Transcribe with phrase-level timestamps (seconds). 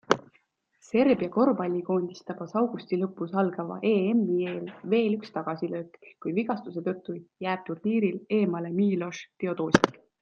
[0.85, 7.65] Serbia korvpallikoondist tabas augusti lõpus algava EMi eel veel üks tagasilöök, kui vigastuse tõttu jääb
[7.69, 10.03] turniiril eemale Miloš Teodosic.